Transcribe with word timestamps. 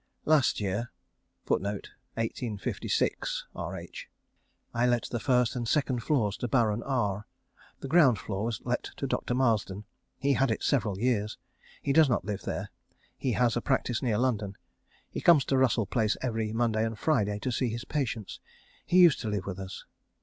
Last 0.25 0.59
year 0.59 0.89
I 1.47 1.53
let 1.59 1.87
the 2.33 2.57
first 5.19 5.55
and 5.55 5.67
second 5.67 5.99
floors 6.01 6.37
to 6.37 6.47
Baron 6.47 6.81
R. 6.81 7.27
The 7.81 7.87
ground 7.87 8.17
floor 8.17 8.45
was 8.45 8.61
let 8.65 8.85
to 8.97 9.05
Dr. 9.05 9.35
Marsden. 9.35 9.85
He 10.17 10.33
has 10.33 10.39
had 10.39 10.49
it 10.49 10.63
several 10.63 10.97
years. 10.97 11.37
He 11.83 11.93
does 11.93 12.09
not 12.09 12.25
live 12.25 12.41
there. 12.41 12.71
He 13.15 13.33
has 13.33 13.55
a 13.55 13.61
practice 13.61 14.01
near 14.01 14.17
London. 14.17 14.57
He 15.07 15.21
comes 15.21 15.45
to 15.45 15.57
Russell 15.59 15.85
Place 15.85 16.17
every 16.23 16.51
Monday 16.51 16.83
and 16.83 16.97
Friday 16.97 17.37
to 17.37 17.51
see 17.51 17.69
his 17.69 17.85
patients. 17.85 18.39
He 18.83 18.97
used 19.03 19.19
to 19.19 19.29
live 19.29 19.45
with 19.45 19.59
us. 19.59 19.85